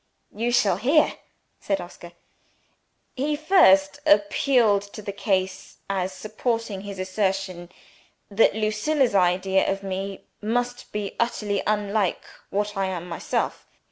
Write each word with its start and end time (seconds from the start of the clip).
"You 0.35 0.51
shall 0.51 0.77
hear," 0.77 1.13
said 1.59 1.79
Oscar. 1.79 2.13
"He 3.15 3.35
first 3.35 3.99
appealed 4.07 4.81
to 4.93 5.01
the 5.03 5.11
case 5.11 5.77
as 5.91 6.11
supporting 6.11 6.81
his 6.81 6.97
assertion 6.97 7.69
that 8.31 8.55
Lucilla's 8.55 9.13
idea 9.13 9.71
of 9.71 9.83
me 9.83 10.23
must 10.41 10.91
be 10.91 11.15
utterly 11.19 11.61
unlike 11.67 12.23
what 12.49 12.75
I 12.75 12.87
am 12.87 13.07
myself. 13.07 13.67